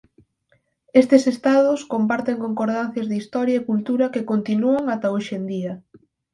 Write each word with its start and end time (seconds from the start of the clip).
Estes 1.01 1.23
estados 1.33 1.79
comparten 1.93 2.41
concordancias 2.45 3.07
de 3.09 3.19
historia 3.21 3.55
e 3.57 3.67
cultura 3.69 4.11
que 4.13 4.27
continúan 4.31 4.83
ata 4.95 5.07
hoxe 5.15 5.33
en 5.39 5.43
día. 5.53 5.73